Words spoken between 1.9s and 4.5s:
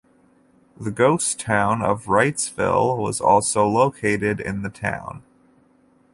Wrightsville was also located